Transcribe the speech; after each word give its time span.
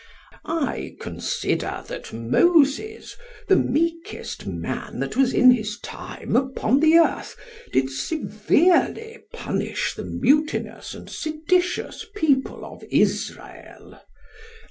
I 0.45 0.95
consider 0.99 1.83
that 1.87 2.11
Moses, 2.11 3.15
the 3.47 3.55
meekest 3.55 4.47
man 4.47 4.97
that 4.99 5.15
was 5.15 5.31
in 5.31 5.51
his 5.51 5.77
time 5.77 6.35
upon 6.35 6.79
the 6.79 6.95
earth, 6.97 7.35
did 7.71 7.91
severely 7.91 9.19
punish 9.31 9.93
the 9.93 10.03
mutinous 10.05 10.95
and 10.95 11.07
seditious 11.07 12.03
people 12.15 12.65
of 12.65 12.83
Israel. 12.89 14.01